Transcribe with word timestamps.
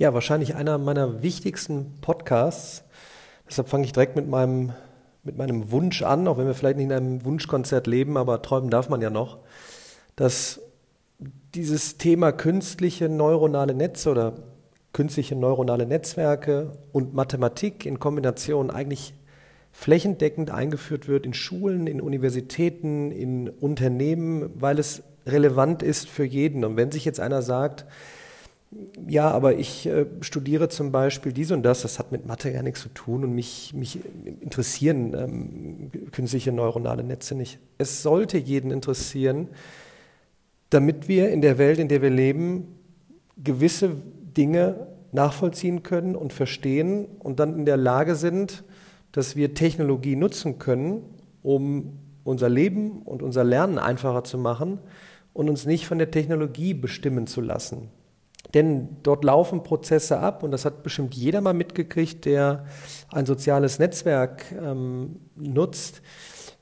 Ja, 0.00 0.14
wahrscheinlich 0.14 0.54
einer 0.54 0.78
meiner 0.78 1.22
wichtigsten 1.22 1.98
Podcasts. 2.00 2.84
Deshalb 3.46 3.68
fange 3.68 3.84
ich 3.84 3.92
direkt 3.92 4.16
mit 4.16 4.26
meinem, 4.26 4.72
mit 5.24 5.36
meinem 5.36 5.72
Wunsch 5.72 6.00
an, 6.00 6.26
auch 6.26 6.38
wenn 6.38 6.46
wir 6.46 6.54
vielleicht 6.54 6.78
nicht 6.78 6.86
in 6.86 6.92
einem 6.92 7.22
Wunschkonzert 7.22 7.86
leben, 7.86 8.16
aber 8.16 8.40
träumen 8.40 8.70
darf 8.70 8.88
man 8.88 9.02
ja 9.02 9.10
noch, 9.10 9.40
dass 10.16 10.62
dieses 11.54 11.98
Thema 11.98 12.32
künstliche 12.32 13.10
neuronale 13.10 13.74
Netze 13.74 14.10
oder 14.10 14.32
künstliche 14.94 15.36
neuronale 15.36 15.84
Netzwerke 15.84 16.72
und 16.92 17.12
Mathematik 17.12 17.84
in 17.84 17.98
Kombination 17.98 18.70
eigentlich 18.70 19.12
flächendeckend 19.70 20.50
eingeführt 20.50 21.08
wird 21.08 21.26
in 21.26 21.34
Schulen, 21.34 21.86
in 21.86 22.00
Universitäten, 22.00 23.10
in 23.10 23.50
Unternehmen, 23.50 24.48
weil 24.54 24.78
es 24.78 25.02
relevant 25.26 25.82
ist 25.82 26.08
für 26.08 26.24
jeden. 26.24 26.64
Und 26.64 26.78
wenn 26.78 26.90
sich 26.90 27.04
jetzt 27.04 27.20
einer 27.20 27.42
sagt, 27.42 27.84
ja, 29.08 29.28
aber 29.30 29.56
ich 29.56 29.86
äh, 29.86 30.06
studiere 30.20 30.68
zum 30.68 30.92
Beispiel 30.92 31.32
dies 31.32 31.50
und 31.50 31.64
das, 31.64 31.82
das 31.82 31.98
hat 31.98 32.12
mit 32.12 32.26
Mathe 32.26 32.52
gar 32.52 32.62
nichts 32.62 32.82
zu 32.82 32.88
tun 32.90 33.24
und 33.24 33.34
mich, 33.34 33.74
mich 33.74 33.98
interessieren 34.40 35.14
ähm, 35.14 35.90
künstliche 36.12 36.52
neuronale 36.52 37.02
Netze 37.02 37.34
nicht. 37.34 37.58
Es 37.78 38.02
sollte 38.02 38.38
jeden 38.38 38.70
interessieren, 38.70 39.48
damit 40.70 41.08
wir 41.08 41.30
in 41.30 41.42
der 41.42 41.58
Welt, 41.58 41.80
in 41.80 41.88
der 41.88 42.00
wir 42.00 42.10
leben, 42.10 42.76
gewisse 43.36 43.96
Dinge 44.36 44.86
nachvollziehen 45.10 45.82
können 45.82 46.14
und 46.14 46.32
verstehen 46.32 47.06
und 47.18 47.40
dann 47.40 47.58
in 47.58 47.64
der 47.64 47.76
Lage 47.76 48.14
sind, 48.14 48.62
dass 49.10 49.34
wir 49.34 49.54
Technologie 49.54 50.14
nutzen 50.14 50.60
können, 50.60 51.02
um 51.42 51.98
unser 52.22 52.48
Leben 52.48 53.02
und 53.02 53.20
unser 53.20 53.42
Lernen 53.42 53.78
einfacher 53.78 54.22
zu 54.22 54.38
machen 54.38 54.78
und 55.32 55.50
uns 55.50 55.66
nicht 55.66 55.88
von 55.88 55.98
der 55.98 56.12
Technologie 56.12 56.74
bestimmen 56.74 57.26
zu 57.26 57.40
lassen. 57.40 57.88
Denn 58.54 58.96
dort 59.02 59.24
laufen 59.24 59.62
Prozesse 59.62 60.18
ab 60.18 60.42
und 60.42 60.50
das 60.50 60.64
hat 60.64 60.82
bestimmt 60.82 61.14
jeder 61.14 61.40
mal 61.40 61.54
mitgekriegt, 61.54 62.24
der 62.24 62.64
ein 63.12 63.26
soziales 63.26 63.78
Netzwerk 63.78 64.44
ähm, 64.52 65.20
nutzt 65.36 66.02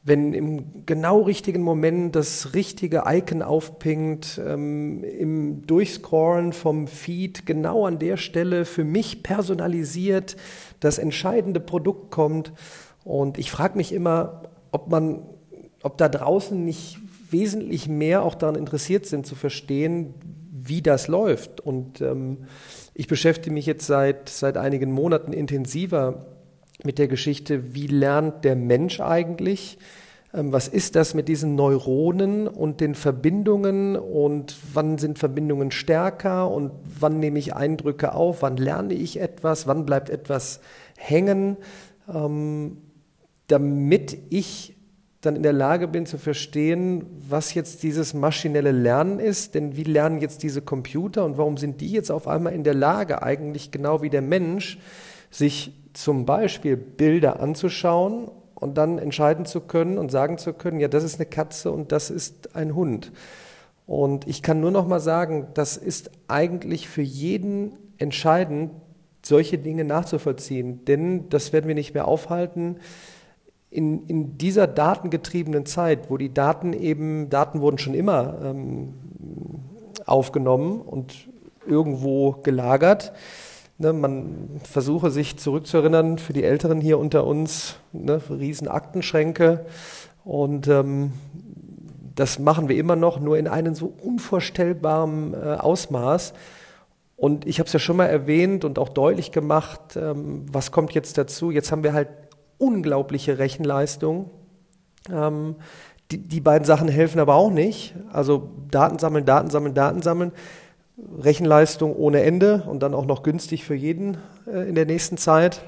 wenn 0.08 0.32
im 0.32 0.86
genau 0.86 1.20
richtigen 1.20 1.62
Moment 1.62 2.16
das 2.16 2.54
richtige 2.54 3.04
Icon 3.06 3.42
aufpinkt, 3.42 4.40
ähm, 4.44 5.04
im 5.04 5.66
Durchscrollen 5.66 6.52
vom 6.52 6.88
Feed 6.88 7.46
genau 7.46 7.86
an 7.86 7.98
der 7.98 8.16
Stelle 8.16 8.64
für 8.64 8.84
mich 8.84 9.22
personalisiert 9.22 10.36
das 10.80 10.98
entscheidende 10.98 11.60
Produkt 11.60 12.10
kommt. 12.10 12.52
Und 13.04 13.38
ich 13.38 13.50
frage 13.50 13.76
mich 13.76 13.92
immer, 13.92 14.42
ob 14.72 14.88
man, 14.88 15.26
ob 15.82 15.98
da 15.98 16.08
draußen 16.08 16.64
nicht 16.64 16.98
wesentlich 17.30 17.88
mehr 17.88 18.22
auch 18.22 18.34
daran 18.34 18.54
interessiert 18.54 19.04
sind 19.04 19.26
zu 19.26 19.34
verstehen, 19.34 20.14
wie 20.66 20.82
das 20.82 21.08
läuft. 21.08 21.60
Und 21.60 22.00
ähm, 22.00 22.46
ich 22.94 23.06
beschäftige 23.06 23.52
mich 23.52 23.66
jetzt 23.66 23.86
seit, 23.86 24.28
seit 24.28 24.56
einigen 24.56 24.90
Monaten 24.92 25.32
intensiver 25.32 26.26
mit 26.84 26.98
der 26.98 27.08
Geschichte, 27.08 27.74
wie 27.74 27.86
lernt 27.86 28.44
der 28.44 28.56
Mensch 28.56 29.00
eigentlich? 29.00 29.78
Ähm, 30.34 30.52
was 30.52 30.68
ist 30.68 30.96
das 30.96 31.14
mit 31.14 31.28
diesen 31.28 31.54
Neuronen 31.54 32.46
und 32.48 32.80
den 32.80 32.94
Verbindungen? 32.94 33.96
Und 33.96 34.56
wann 34.72 34.98
sind 34.98 35.18
Verbindungen 35.18 35.70
stärker? 35.70 36.50
Und 36.50 36.72
wann 36.98 37.18
nehme 37.18 37.38
ich 37.38 37.54
Eindrücke 37.54 38.14
auf, 38.14 38.42
wann 38.42 38.56
lerne 38.56 38.94
ich 38.94 39.20
etwas, 39.20 39.66
wann 39.66 39.86
bleibt 39.86 40.10
etwas 40.10 40.60
hängen, 40.96 41.56
ähm, 42.12 42.78
damit 43.46 44.18
ich 44.30 44.77
dann 45.28 45.36
in 45.36 45.42
der 45.42 45.52
Lage 45.52 45.88
bin 45.88 46.06
zu 46.06 46.16
verstehen, 46.16 47.04
was 47.28 47.52
jetzt 47.52 47.82
dieses 47.82 48.14
maschinelle 48.14 48.72
Lernen 48.72 49.18
ist, 49.18 49.54
denn 49.54 49.76
wie 49.76 49.84
lernen 49.84 50.22
jetzt 50.22 50.42
diese 50.42 50.62
Computer 50.62 51.26
und 51.26 51.36
warum 51.36 51.58
sind 51.58 51.82
die 51.82 51.92
jetzt 51.92 52.10
auf 52.10 52.26
einmal 52.26 52.54
in 52.54 52.64
der 52.64 52.72
Lage, 52.72 53.22
eigentlich 53.22 53.70
genau 53.70 54.00
wie 54.00 54.08
der 54.08 54.22
Mensch, 54.22 54.78
sich 55.30 55.74
zum 55.92 56.24
Beispiel 56.24 56.78
Bilder 56.78 57.40
anzuschauen 57.40 58.30
und 58.54 58.78
dann 58.78 58.96
entscheiden 58.96 59.44
zu 59.44 59.60
können 59.60 59.98
und 59.98 60.10
sagen 60.10 60.38
zu 60.38 60.54
können, 60.54 60.80
ja, 60.80 60.88
das 60.88 61.04
ist 61.04 61.16
eine 61.16 61.26
Katze 61.26 61.72
und 61.72 61.92
das 61.92 62.08
ist 62.08 62.56
ein 62.56 62.74
Hund. 62.74 63.12
Und 63.86 64.26
ich 64.26 64.42
kann 64.42 64.60
nur 64.60 64.70
noch 64.70 64.88
mal 64.88 65.00
sagen, 65.00 65.48
das 65.52 65.76
ist 65.76 66.10
eigentlich 66.26 66.88
für 66.88 67.02
jeden 67.02 67.76
entscheidend, 67.98 68.70
solche 69.22 69.58
Dinge 69.58 69.84
nachzuvollziehen, 69.84 70.86
denn 70.86 71.28
das 71.28 71.52
werden 71.52 71.68
wir 71.68 71.74
nicht 71.74 71.92
mehr 71.92 72.08
aufhalten. 72.08 72.78
In, 73.70 74.02
in 74.06 74.38
dieser 74.38 74.66
datengetriebenen 74.66 75.66
Zeit, 75.66 76.10
wo 76.10 76.16
die 76.16 76.32
Daten 76.32 76.72
eben, 76.72 77.28
Daten 77.28 77.60
wurden 77.60 77.78
schon 77.78 77.94
immer 77.94 78.38
ähm, 78.42 78.94
aufgenommen 80.06 80.80
und 80.80 81.28
irgendwo 81.66 82.32
gelagert, 82.42 83.12
Ne, 83.80 83.92
man 83.92 84.60
versuche 84.64 85.12
sich 85.12 85.36
zurückzuerinnern, 85.36 86.18
für 86.18 86.32
die 86.32 86.42
Älteren 86.42 86.80
hier 86.80 86.98
unter 86.98 87.24
uns, 87.24 87.76
ne, 87.92 88.20
riesen. 88.28 88.68
Und 90.24 90.66
ähm, 90.66 91.12
das 92.16 92.40
machen 92.40 92.68
wir 92.68 92.76
immer 92.76 92.96
noch, 92.96 93.20
nur 93.20 93.38
in 93.38 93.46
einem 93.46 93.76
so 93.76 93.94
unvorstellbaren 94.02 95.32
äh, 95.32 95.54
Ausmaß. 95.60 96.34
Und 97.16 97.46
ich 97.46 97.60
habe 97.60 97.68
es 97.68 97.72
ja 97.72 97.78
schon 97.78 97.96
mal 97.96 98.06
erwähnt 98.06 98.64
und 98.64 98.80
auch 98.80 98.88
deutlich 98.88 99.30
gemacht, 99.30 99.96
ähm, 99.96 100.46
was 100.50 100.72
kommt 100.72 100.92
jetzt 100.94 101.16
dazu? 101.16 101.52
Jetzt 101.52 101.70
haben 101.70 101.84
wir 101.84 101.92
halt 101.92 102.08
unglaubliche 102.58 103.38
Rechenleistung. 103.38 104.30
Ähm, 105.10 105.56
die, 106.10 106.18
die 106.18 106.40
beiden 106.40 106.64
Sachen 106.64 106.88
helfen 106.88 107.20
aber 107.20 107.34
auch 107.34 107.50
nicht. 107.50 107.94
Also 108.12 108.50
Daten 108.70 108.98
sammeln, 108.98 109.24
Daten 109.24 109.50
sammeln, 109.50 109.74
Daten 109.74 110.02
sammeln. 110.02 110.32
Rechenleistung 111.18 111.94
ohne 111.94 112.22
Ende 112.22 112.64
und 112.66 112.82
dann 112.82 112.94
auch 112.94 113.06
noch 113.06 113.22
günstig 113.22 113.64
für 113.64 113.74
jeden 113.74 114.16
äh, 114.46 114.68
in 114.68 114.74
der 114.74 114.86
nächsten 114.86 115.16
Zeit. 115.16 115.62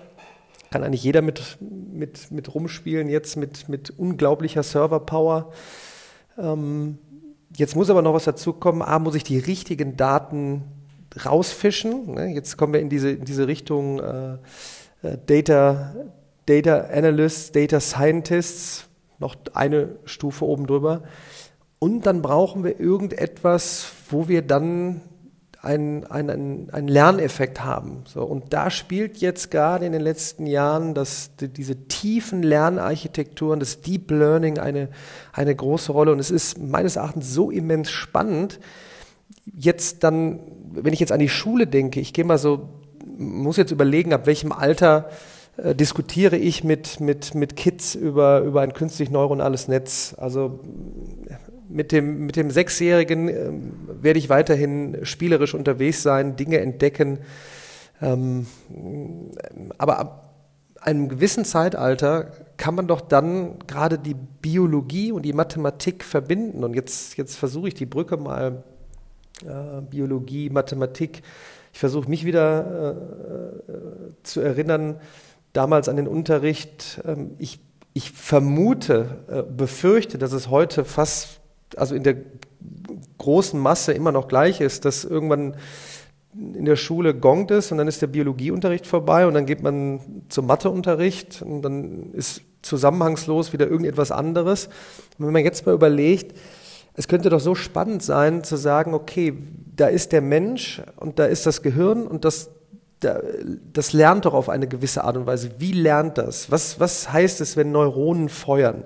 Kann 0.70 0.82
eigentlich 0.82 1.04
jeder 1.04 1.22
mit, 1.22 1.58
mit, 1.60 2.30
mit 2.30 2.54
rumspielen, 2.54 3.08
jetzt 3.08 3.36
mit, 3.36 3.68
mit 3.68 3.90
unglaublicher 3.90 4.62
Serverpower. 4.62 5.52
Ähm, 6.38 6.98
jetzt 7.56 7.76
muss 7.76 7.90
aber 7.90 8.02
noch 8.02 8.14
was 8.14 8.24
dazu 8.24 8.52
kommen. 8.52 8.82
A, 8.82 8.98
muss 8.98 9.14
ich 9.14 9.24
die 9.24 9.38
richtigen 9.38 9.96
Daten 9.96 10.62
rausfischen. 11.24 12.14
Ne? 12.14 12.34
Jetzt 12.34 12.56
kommen 12.56 12.72
wir 12.72 12.80
in 12.80 12.88
diese, 12.88 13.10
in 13.10 13.24
diese 13.24 13.46
Richtung 13.46 14.00
äh, 14.00 14.34
äh 15.02 15.18
Data, 15.26 15.94
Data 16.50 16.88
Analysts, 16.92 17.52
Data 17.52 17.78
Scientists, 17.78 18.88
noch 19.20 19.36
eine 19.54 19.96
Stufe 20.04 20.44
oben 20.44 20.66
drüber. 20.66 21.02
Und 21.78 22.06
dann 22.06 22.22
brauchen 22.22 22.64
wir 22.64 22.80
irgendetwas, 22.80 23.92
wo 24.10 24.26
wir 24.26 24.42
dann 24.42 25.00
einen, 25.62 26.04
einen, 26.06 26.70
einen 26.70 26.88
Lerneffekt 26.88 27.62
haben. 27.62 28.02
So, 28.04 28.24
und 28.24 28.52
da 28.52 28.70
spielt 28.70 29.18
jetzt 29.18 29.52
gerade 29.52 29.86
in 29.86 29.92
den 29.92 30.00
letzten 30.00 30.46
Jahren 30.46 30.92
das, 30.94 31.36
die, 31.36 31.48
diese 31.48 31.86
tiefen 31.86 32.42
Lernarchitekturen, 32.42 33.60
das 33.60 33.80
Deep 33.80 34.10
Learning 34.10 34.58
eine, 34.58 34.88
eine 35.32 35.54
große 35.54 35.92
Rolle. 35.92 36.10
Und 36.10 36.18
es 36.18 36.32
ist 36.32 36.58
meines 36.58 36.96
Erachtens 36.96 37.32
so 37.32 37.52
immens 37.52 37.90
spannend, 37.90 38.58
jetzt 39.44 40.02
dann, 40.02 40.40
wenn 40.72 40.92
ich 40.94 41.00
jetzt 41.00 41.12
an 41.12 41.20
die 41.20 41.28
Schule 41.28 41.68
denke, 41.68 42.00
ich 42.00 42.12
gehe 42.12 42.24
mal 42.24 42.38
so, 42.38 42.70
muss 43.16 43.56
jetzt 43.56 43.70
überlegen, 43.70 44.12
ab 44.12 44.26
welchem 44.26 44.50
Alter 44.50 45.10
äh, 45.62 45.74
diskutiere 45.74 46.36
ich 46.36 46.64
mit, 46.64 47.00
mit, 47.00 47.34
mit 47.34 47.56
Kids 47.56 47.94
über, 47.94 48.40
über 48.40 48.62
ein 48.62 48.72
künstlich 48.72 49.10
neuronales 49.10 49.68
Netz. 49.68 50.14
Also 50.16 50.60
mit 51.68 51.92
dem, 51.92 52.26
mit 52.26 52.36
dem 52.36 52.50
Sechsjährigen 52.50 53.28
äh, 53.28 53.50
werde 54.02 54.18
ich 54.18 54.28
weiterhin 54.28 54.98
spielerisch 55.04 55.54
unterwegs 55.54 56.02
sein, 56.02 56.36
Dinge 56.36 56.58
entdecken. 56.58 57.18
Ähm, 58.02 58.46
aber 59.78 59.98
ab 59.98 60.34
einem 60.80 61.08
gewissen 61.08 61.44
Zeitalter 61.44 62.30
kann 62.56 62.74
man 62.74 62.86
doch 62.86 63.00
dann 63.00 63.58
gerade 63.66 63.98
die 63.98 64.14
Biologie 64.14 65.12
und 65.12 65.22
die 65.22 65.32
Mathematik 65.32 66.04
verbinden. 66.04 66.64
Und 66.64 66.74
jetzt, 66.74 67.16
jetzt 67.18 67.36
versuche 67.36 67.68
ich 67.68 67.74
die 67.74 67.86
Brücke 67.86 68.16
mal 68.16 68.64
äh, 69.44 69.82
Biologie, 69.82 70.48
Mathematik. 70.50 71.22
Ich 71.72 71.78
versuche 71.78 72.08
mich 72.08 72.24
wieder 72.24 72.96
äh, 73.68 73.72
äh 73.72 74.12
zu 74.22 74.40
erinnern, 74.40 74.96
damals 75.52 75.88
an 75.88 75.96
den 75.96 76.08
Unterricht. 76.08 77.00
Ähm, 77.04 77.32
ich, 77.38 77.60
ich 77.92 78.10
vermute, 78.12 79.24
äh, 79.28 79.42
befürchte, 79.42 80.18
dass 80.18 80.32
es 80.32 80.48
heute 80.48 80.84
fast 80.84 81.40
also 81.76 81.94
in 81.94 82.02
der 82.02 82.16
großen 83.18 83.58
Masse 83.58 83.92
immer 83.92 84.12
noch 84.12 84.28
gleich 84.28 84.60
ist, 84.60 84.84
dass 84.84 85.04
irgendwann 85.04 85.54
in 86.34 86.64
der 86.64 86.76
Schule 86.76 87.14
gongt 87.14 87.50
es 87.50 87.72
und 87.72 87.78
dann 87.78 87.88
ist 87.88 88.02
der 88.02 88.06
Biologieunterricht 88.06 88.86
vorbei 88.86 89.26
und 89.26 89.34
dann 89.34 89.46
geht 89.46 89.62
man 89.62 90.00
zum 90.28 90.46
Matheunterricht 90.46 91.42
und 91.42 91.62
dann 91.62 92.12
ist 92.12 92.42
zusammenhangslos 92.62 93.52
wieder 93.52 93.66
irgendetwas 93.66 94.12
anderes. 94.12 94.66
Und 95.18 95.26
wenn 95.26 95.32
man 95.32 95.44
jetzt 95.44 95.66
mal 95.66 95.74
überlegt, 95.74 96.36
es 96.94 97.08
könnte 97.08 97.30
doch 97.30 97.40
so 97.40 97.54
spannend 97.54 98.02
sein 98.02 98.44
zu 98.44 98.56
sagen, 98.56 98.94
okay, 98.94 99.34
da 99.76 99.86
ist 99.86 100.12
der 100.12 100.20
Mensch 100.20 100.82
und 100.96 101.18
da 101.18 101.24
ist 101.24 101.46
das 101.46 101.62
Gehirn 101.62 102.06
und 102.06 102.24
das, 102.24 102.50
das 103.00 103.92
lernt 103.92 104.26
doch 104.26 104.34
auf 104.34 104.48
eine 104.48 104.68
gewisse 104.68 105.04
Art 105.04 105.16
und 105.16 105.26
Weise. 105.26 105.52
Wie 105.58 105.72
lernt 105.72 106.18
das? 106.18 106.50
Was, 106.50 106.78
was 106.78 107.12
heißt 107.12 107.40
es, 107.40 107.56
wenn 107.56 107.72
Neuronen 107.72 108.28
feuern? 108.28 108.84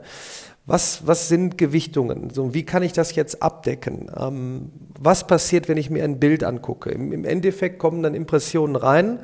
was, 0.66 1.06
was 1.06 1.28
sind 1.28 1.58
Gewichtungen? 1.58 2.30
So, 2.30 2.54
wie 2.54 2.64
kann 2.64 2.82
ich 2.82 2.92
das 2.92 3.14
jetzt 3.14 3.42
abdecken? 3.42 4.10
Ähm, 4.18 4.70
was 4.98 5.26
passiert, 5.26 5.68
wenn 5.68 5.76
ich 5.76 5.90
mir 5.90 6.04
ein 6.04 6.18
Bild 6.18 6.42
angucke? 6.42 6.90
Im, 6.90 7.12
Im, 7.12 7.24
Endeffekt 7.24 7.78
kommen 7.78 8.02
dann 8.02 8.14
Impressionen 8.14 8.76
rein. 8.76 9.20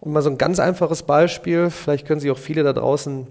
Und 0.00 0.12
mal 0.12 0.22
so 0.22 0.30
ein 0.30 0.38
ganz 0.38 0.60
einfaches 0.60 1.02
Beispiel, 1.02 1.70
vielleicht 1.70 2.06
können 2.06 2.20
sich 2.20 2.30
auch 2.30 2.38
viele 2.38 2.62
da 2.62 2.72
draußen 2.72 3.26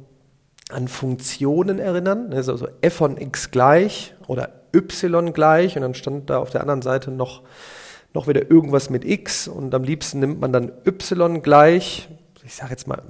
an 0.70 0.88
Funktionen 0.88 1.80
erinnern. 1.80 2.34
Also, 2.34 2.52
also 2.52 2.68
f 2.82 2.94
von 2.94 3.18
x 3.18 3.52
gleich 3.52 4.14
oder 4.28 4.50
y 4.74 5.32
gleich 5.32 5.78
und 5.78 5.84
dann 5.84 5.94
stand 5.94 6.30
da 6.30 6.40
auf 6.40 6.50
der 6.50 6.62
anderen 6.62 6.82
Seite 6.82 7.12
noch, 7.12 7.44
noch 8.16 8.28
wieder 8.28 8.50
irgendwas 8.50 8.90
mit 8.90 9.06
x 9.06 9.48
und 9.48 9.76
am 9.76 9.84
liebsten 9.84 10.20
nimmt 10.20 10.40
man 10.40 10.52
dann 10.52 10.72
y 10.86 11.42
gleich, 11.42 12.10
ich 12.44 12.56
sage 12.56 12.72
jetzt 12.72 12.88
mal 12.88 13.02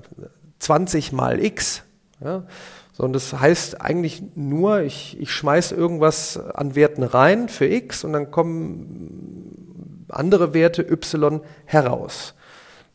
20 0.60 1.12
mal 1.14 1.44
x. 1.44 1.84
Ja. 2.24 2.44
So, 2.92 3.04
und 3.04 3.14
das 3.14 3.34
heißt 3.34 3.82
eigentlich 3.82 4.24
nur, 4.36 4.82
ich, 4.82 5.20
ich 5.20 5.32
schmeiße 5.32 5.76
irgendwas 5.76 6.38
an 6.38 6.76
Werten 6.76 7.04
rein 7.04 7.50
für 7.50 7.66
x 7.66 8.04
und 8.04 8.14
dann 8.14 8.32
kommen 8.32 10.06
andere 10.10 10.54
Werte 10.54 10.82
y 10.82 11.42
heraus. 11.66 12.36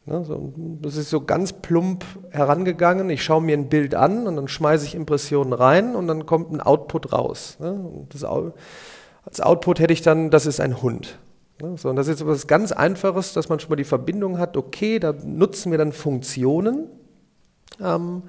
Ja, 0.07 0.25
so, 0.25 0.55
das 0.81 0.97
ist 0.97 1.11
so 1.11 1.21
ganz 1.21 1.53
plump 1.53 2.05
herangegangen. 2.31 3.11
Ich 3.11 3.23
schaue 3.23 3.43
mir 3.43 3.57
ein 3.57 3.69
Bild 3.69 3.95
an 3.95 4.27
und 4.27 4.37
dann 4.37 4.49
schmeiße 4.49 4.87
ich 4.87 4.95
Impressionen 4.95 5.53
rein 5.53 5.95
und 5.95 6.09
dann 6.09 6.25
kommt 6.25 6.51
ein 6.51 6.61
Output 6.61 7.13
raus. 7.13 7.59
Ja, 7.61 7.77
das, 8.09 8.25
als 8.25 9.41
Output 9.41 9.79
hätte 9.79 9.93
ich 9.93 10.03
dann, 10.03 10.31
das 10.31 10.47
ist 10.47 10.61
ein 10.61 10.81
Hund. 10.81 11.19
Ja, 11.61 11.77
so, 11.77 11.91
und 11.91 11.97
das 11.97 12.09
ist 12.09 12.21
etwas 12.21 12.47
ganz 12.47 12.73
Einfaches, 12.73 13.33
dass 13.33 13.49
man 13.49 13.61
schon 13.61 13.71
mal 13.71 13.77
die 13.77 13.85
Verbindung 13.85 14.39
hat, 14.39 14.57
okay, 14.57 14.99
da 14.99 15.13
nutzen 15.13 15.71
wir 15.71 15.79
dann 15.79 15.93
Funktionen. 15.93 16.89
Ähm, 17.81 18.23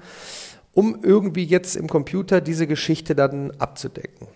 um 0.74 1.00
irgendwie 1.02 1.44
jetzt 1.44 1.76
im 1.76 1.88
Computer 1.88 2.40
diese 2.40 2.66
Geschichte 2.66 3.14
dann 3.14 3.50
abzudecken. 3.58 4.26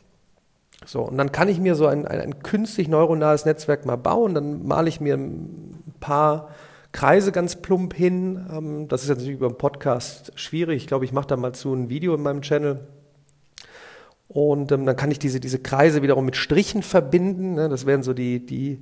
So, 0.85 1.03
und 1.03 1.17
dann 1.17 1.33
kann 1.33 1.49
ich 1.49 1.59
mir 1.59 1.75
so 1.75 1.87
ein, 1.87 2.07
ein, 2.07 2.21
ein 2.21 2.43
künstlich 2.43 2.89
neuronales 2.89 3.45
Netzwerk 3.45 3.87
mal 3.87 3.97
bauen, 3.97 4.35
dann 4.35 4.67
male 4.67 4.89
ich 4.89 5.01
mir 5.01 5.17
ein 5.17 5.83
paar 5.99 6.51
Kreise 6.93 7.33
ganz 7.33 7.57
plump 7.57 7.95
hin. 7.95 8.47
Ähm, 8.53 8.89
das 8.89 9.03
ist 9.03 9.09
jetzt 9.09 9.19
natürlich 9.19 9.39
über 9.39 9.49
einen 9.49 9.59
Podcast 9.59 10.33
schwierig. 10.37 10.83
Ich 10.83 10.87
glaube, 10.87 11.05
ich 11.05 11.13
mache 11.13 11.27
da 11.27 11.37
mal 11.37 11.53
zu 11.53 11.73
ein 11.75 11.89
Video 11.89 12.15
in 12.15 12.23
meinem 12.23 12.43
Channel. 12.43 12.81
Und 14.29 14.73
ähm, 14.73 14.87
dann 14.87 14.97
kann 14.97 15.11
ich 15.11 15.19
diese, 15.19 15.41
diese 15.41 15.59
Kreise 15.59 16.03
wiederum 16.03 16.25
mit 16.25 16.37
Strichen 16.37 16.83
verbinden. 16.83 17.55
Ne? 17.55 17.69
Das 17.69 17.87
wären 17.87 18.03
so 18.03 18.13
die, 18.13 18.45
die, 18.45 18.81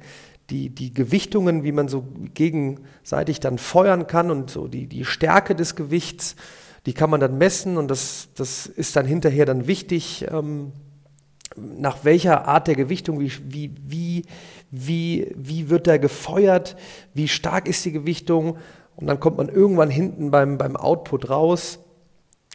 die, 0.50 0.70
die 0.70 0.93
Gewichtungen, 0.93 1.64
wie 1.64 1.73
man 1.73 1.88
so 1.88 2.05
gegenseitig 2.35 3.41
dann 3.41 3.58
feuern 3.58 4.06
kann 4.06 4.31
und 4.31 4.50
so 4.50 4.69
die, 4.69 4.87
die 4.87 5.05
Stärke 5.05 5.55
des 5.55 5.76
Gewichts 5.76 6.37
die 6.87 6.93
kann 6.93 7.11
man 7.11 7.20
dann 7.20 7.38
messen 7.38 7.76
und 7.76 7.91
das, 7.91 8.29
das 8.35 8.67
ist 8.67 8.96
dann 8.96 9.06
hinterher 9.06 9.46
dann 9.46 9.67
wichtig, 9.67 10.26
ähm, 10.31 10.73
nach 11.56 12.05
welcher 12.05 12.46
Art 12.49 12.67
der 12.67 12.75
Gewichtung, 12.75 13.20
wie, 13.20 13.32
wie, 13.44 13.75
wie, 13.87 14.25
wie, 14.70 15.32
wie 15.37 15.70
wird 15.70 15.87
da 15.87 15.96
gefeuert, 15.99 16.76
wie 17.14 17.29
stark 17.29 17.69
ist 17.69 17.85
die 17.85 17.93
Gewichtung 17.93 18.58
und 18.96 19.06
dann 19.06 19.20
kommt 19.20 19.38
man 19.38 19.49
irgendwann 19.49 19.91
hinten 19.91 20.31
beim, 20.31 20.58
beim 20.58 20.76
Output 20.76 21.31
raus 21.31 21.79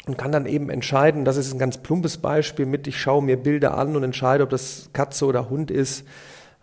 und 0.07 0.17
kann 0.17 0.31
dann 0.31 0.45
eben 0.45 0.69
entscheiden, 0.69 1.25
das 1.25 1.37
ist 1.37 1.53
ein 1.53 1.59
ganz 1.59 1.77
plumpes 1.77 2.17
Beispiel 2.17 2.65
mit, 2.65 2.87
ich 2.87 2.99
schaue 2.99 3.21
mir 3.21 3.37
Bilder 3.37 3.77
an 3.77 3.95
und 3.95 4.03
entscheide, 4.03 4.43
ob 4.43 4.49
das 4.49 4.89
Katze 4.93 5.25
oder 5.25 5.49
Hund 5.49 5.71
ist. 5.71 6.05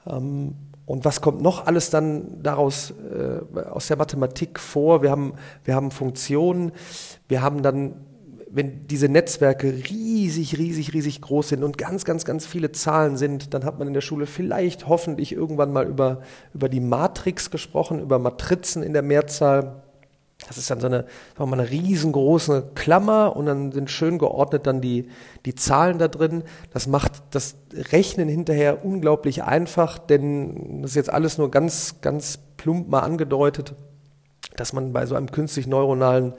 Ähm, 0.07 0.55
und 0.87 1.05
was 1.05 1.21
kommt 1.21 1.43
noch 1.43 1.67
alles 1.67 1.91
dann 1.91 2.43
daraus 2.43 2.93
äh, 2.93 3.61
aus 3.61 3.89
der 3.89 3.97
Mathematik 3.97 4.61
vor? 4.61 5.03
Wir 5.03 5.11
haben, 5.11 5.35
wir 5.65 5.75
haben 5.75 5.91
Funktionen, 5.91 6.71
wir 7.27 7.43
haben 7.43 7.63
dann, 7.63 7.97
wenn 8.49 8.87
diese 8.87 9.09
Netzwerke 9.09 9.67
riesig, 9.91 10.57
riesig, 10.57 10.95
riesig 10.95 11.21
groß 11.21 11.49
sind 11.51 11.65
und 11.65 11.77
ganz, 11.77 12.05
ganz, 12.05 12.25
ganz 12.25 12.47
viele 12.47 12.71
Zahlen 12.71 13.17
sind, 13.17 13.53
dann 13.53 13.65
hat 13.65 13.81
man 13.81 13.89
in 13.89 13.95
der 13.95 14.01
Schule 14.01 14.27
vielleicht 14.27 14.87
hoffentlich 14.87 15.33
irgendwann 15.33 15.73
mal 15.73 15.87
über, 15.87 16.23
über 16.55 16.69
die 16.69 16.81
Matrix 16.81 17.51
gesprochen, 17.51 18.01
über 18.01 18.21
Matrizen 18.21 18.85
in 18.85 18.93
der 18.93 19.03
Mehrzahl. 19.03 19.83
Das 20.47 20.59
ist 20.59 20.71
dann 20.71 20.81
so 20.81 20.87
eine, 20.87 21.07
sagen 21.37 21.51
mal, 21.51 21.59
eine 21.59 21.71
riesengroße 21.71 22.71
Klammer 22.75 23.35
und 23.37 23.47
dann 23.47 23.73
sind 23.73 23.91
schön 23.91 24.19
geordnet 24.19 24.67
dann 24.67 24.81
die, 24.81 25.09
die 25.45 25.55
Zahlen 25.55 25.99
da 25.99 26.09
drin. 26.09 26.45
Das 26.73 26.87
macht 26.87 27.13
das 27.31 27.57
Rechnen 27.73 28.29
hinterher 28.29 28.85
unglaublich 28.85 29.43
einfach, 29.43 29.99
denn 29.99 30.83
das 30.83 30.93
ist 30.93 30.97
jetzt 30.97 31.13
alles 31.13 31.39
nur 31.39 31.51
ganz, 31.51 31.97
ganz 32.01 32.39
plump 32.59 32.89
mal 32.89 33.01
angedeutet, 33.01 33.75
dass 34.57 34.73
man 34.73 34.93
bei 34.93 35.07
so 35.07 35.15
einem 35.15 35.31
künstlich 35.31 35.67
neuronalen 35.67 36.35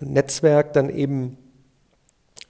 Netzwerk 0.00 0.72
dann 0.74 0.90
eben 0.90 1.38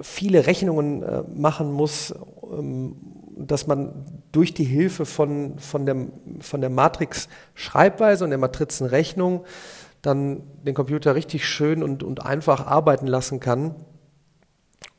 viele 0.00 0.46
Rechnungen 0.46 1.02
äh, 1.02 1.22
machen 1.34 1.72
muss, 1.72 2.14
ähm, 2.52 2.96
dass 3.36 3.66
man 3.66 4.04
durch 4.32 4.54
die 4.54 4.64
Hilfe 4.64 5.06
von, 5.06 5.58
von 5.58 5.86
der, 5.86 5.96
von 6.40 6.60
der 6.60 6.70
Matrix-Schreibweise 6.70 8.24
und 8.24 8.30
der 8.30 8.38
Matrizenrechnung 8.38 9.44
dann 10.06 10.42
den 10.62 10.74
Computer 10.74 11.14
richtig 11.14 11.46
schön 11.46 11.82
und, 11.82 12.02
und 12.02 12.24
einfach 12.24 12.66
arbeiten 12.66 13.06
lassen 13.06 13.40
kann. 13.40 13.74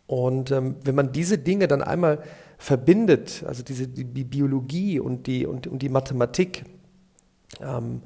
Und 0.07 0.51
ähm, 0.51 0.75
wenn 0.83 0.95
man 0.95 1.11
diese 1.11 1.37
Dinge 1.37 1.67
dann 1.67 1.81
einmal 1.81 2.21
verbindet, 2.57 3.43
also 3.47 3.63
diese 3.63 3.87
die 3.87 4.23
Biologie 4.23 4.99
und 4.99 5.27
die, 5.27 5.45
und, 5.45 5.67
und 5.67 5.81
die 5.81 5.89
Mathematik, 5.89 6.63
ähm, 7.61 8.01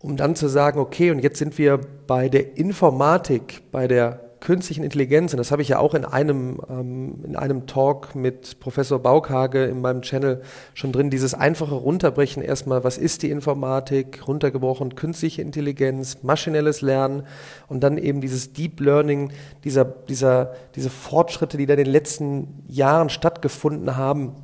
um 0.00 0.16
dann 0.16 0.36
zu 0.36 0.48
sagen, 0.48 0.78
okay, 0.80 1.10
und 1.10 1.20
jetzt 1.20 1.38
sind 1.38 1.56
wir 1.56 1.80
bei 2.06 2.28
der 2.28 2.56
Informatik, 2.58 3.62
bei 3.72 3.88
der 3.88 4.33
künstlichen 4.44 4.84
Intelligenz, 4.84 5.32
und 5.32 5.38
das 5.38 5.50
habe 5.50 5.62
ich 5.62 5.68
ja 5.68 5.78
auch 5.78 5.94
in 5.94 6.04
einem, 6.04 6.60
ähm, 6.68 7.24
in 7.24 7.34
einem 7.34 7.66
Talk 7.66 8.14
mit 8.14 8.60
Professor 8.60 8.98
Baukhage 8.98 9.64
in 9.64 9.80
meinem 9.80 10.02
Channel 10.02 10.42
schon 10.74 10.92
drin, 10.92 11.08
dieses 11.08 11.32
einfache 11.32 11.74
Runterbrechen 11.74 12.42
erstmal, 12.42 12.84
was 12.84 12.98
ist 12.98 13.22
die 13.22 13.30
Informatik, 13.30 14.28
runtergebrochen, 14.28 14.94
künstliche 14.96 15.40
Intelligenz, 15.40 16.22
maschinelles 16.22 16.82
Lernen 16.82 17.22
und 17.68 17.80
dann 17.82 17.96
eben 17.96 18.20
dieses 18.20 18.52
Deep 18.52 18.80
Learning, 18.80 19.32
dieser, 19.64 19.86
dieser, 19.86 20.52
diese 20.76 20.90
Fortschritte, 20.90 21.56
die 21.56 21.64
da 21.64 21.72
in 21.72 21.84
den 21.84 21.92
letzten 21.92 22.64
Jahren 22.68 23.08
stattgefunden 23.08 23.96
haben. 23.96 24.34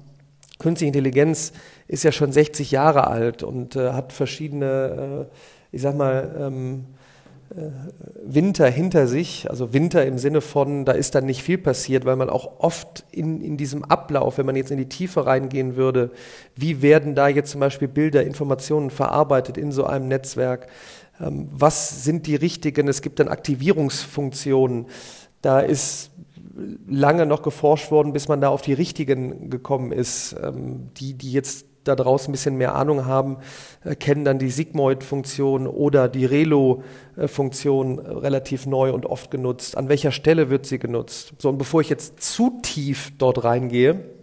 Künstliche 0.59 0.89
Intelligenz 0.89 1.53
ist 1.89 2.05
ja 2.05 2.13
schon 2.13 2.33
60 2.33 2.71
Jahre 2.71 3.07
alt 3.07 3.43
und 3.43 3.77
äh, 3.77 3.93
hat 3.93 4.15
verschiedene, 4.15 5.29
äh, 5.31 5.77
ich 5.77 5.83
sag 5.83 5.95
mal, 5.95 6.35
ähm, 6.39 6.87
äh, 6.87 7.00
Winter 8.23 8.69
hinter 8.69 9.09
sich, 9.09 9.51
also 9.51 9.73
Winter 9.73 10.07
im 10.07 10.19
Sinne 10.19 10.41
von, 10.41 10.85
da 10.85 10.93
ist 10.93 11.17
dann 11.17 11.27
nicht 11.27 11.43
viel 11.43 11.59
passiert, 11.59 12.05
weil 12.05 12.15
man 12.15 12.31
auch 12.31 12.61
oft 12.61 13.05
in, 13.11 13.41
in 13.41 13.57
diesem 13.57 13.85
Ablauf, 13.85 14.39
wenn 14.39 14.47
man 14.47 14.55
jetzt 14.55 14.71
in 14.71 14.79
die 14.79 14.89
Tiefe 14.89 15.27
reingehen 15.27 15.75
würde, 15.75 16.13
wie 16.55 16.81
werden 16.81 17.17
da 17.17 17.27
jetzt 17.27 17.51
zum 17.51 17.61
Beispiel 17.61 17.89
Bilder, 17.89 18.23
Informationen 18.23 18.91
verarbeitet 18.91 19.59
in 19.59 19.73
so 19.73 19.85
einem 19.85 20.07
Netzwerk, 20.07 20.69
ähm, 21.21 21.49
was 21.51 22.05
sind 22.05 22.29
die 22.29 22.37
richtigen, 22.37 22.87
es 22.87 23.03
gibt 23.03 23.19
dann 23.19 23.27
Aktivierungsfunktionen, 23.29 24.87
da 25.43 25.59
ist 25.59 26.13
lange 26.87 27.27
noch 27.27 27.43
geforscht 27.43 27.91
worden, 27.91 28.13
bis 28.13 28.29
man 28.29 28.41
da 28.41 28.49
auf 28.49 28.63
die 28.63 28.75
richtigen 28.75 29.51
gekommen 29.51 29.91
ist, 29.91 30.37
ähm, 30.41 30.91
die, 30.97 31.15
die 31.15 31.33
jetzt 31.33 31.67
da 31.85 31.97
draußen 31.97 32.31
ein 32.31 32.33
bisschen 32.33 32.57
mehr 32.57 32.75
Ahnung 32.75 33.07
haben, 33.07 33.39
äh, 33.85 33.95
kennen 33.95 34.25
dann 34.25 34.39
die 34.39 34.51
Sigmoid-Funktion 34.51 35.67
oder 35.67 36.09
die 36.09 36.25
Relo-Funktion 36.25 37.99
äh, 37.99 38.11
relativ 38.11 38.67
neu 38.67 38.93
und 38.93 39.07
oft 39.07 39.31
genutzt. 39.31 39.77
An 39.77 39.89
welcher 39.89 40.13
Stelle 40.13 40.51
wird 40.51 40.67
sie 40.67 40.79
genutzt? 40.79 41.33
So, 41.39 41.49
und 41.49 41.59
bevor 41.59 41.81
ich 41.81 41.89
jetzt 41.89 42.23
zu 42.23 42.59
tief 42.63 43.13
dort 43.19 43.45
reingehe, 43.45 44.20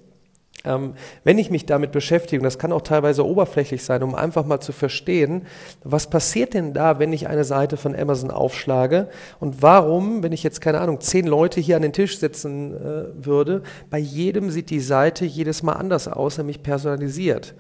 ähm, 0.64 0.94
wenn 1.24 1.38
ich 1.38 1.52
mich 1.52 1.66
damit 1.66 1.92
beschäftige, 1.92 2.40
und 2.40 2.44
das 2.44 2.58
kann 2.58 2.72
auch 2.72 2.82
teilweise 2.82 3.26
oberflächlich 3.26 3.84
sein, 3.84 4.02
um 4.04 4.16
einfach 4.16 4.46
mal 4.46 4.60
zu 4.60 4.72
verstehen, 4.72 5.46
was 5.84 6.10
passiert 6.10 6.54
denn 6.54 6.74
da, 6.74 7.00
wenn 7.00 7.14
ich 7.14 7.28
eine 7.28 7.44
Seite 7.44 7.78
von 7.78 7.96
Amazon 7.96 8.32
aufschlage 8.32 9.08
und 9.40 9.62
warum, 9.62 10.24
wenn 10.24 10.32
ich 10.32 10.44
jetzt 10.44 10.60
keine 10.62 10.82
Ahnung, 10.82 11.00
zehn 11.00 11.28
Leute 11.28 11.62
hier 11.62 11.76
an 11.76 11.84
den 11.84 11.94
Tisch 11.94 12.18
sitzen 12.18 12.74
äh, 12.74 13.26
würde, 13.26 13.62
bei 13.90 14.00
jedem 14.00 14.50
sieht 14.50 14.70
die 14.70 14.80
Seite 14.80 15.26
jedes 15.26 15.62
Mal 15.64 15.74
anders 15.74 16.08
aus, 16.08 16.38
nämlich 16.38 16.64
personalisiert. 16.64 17.54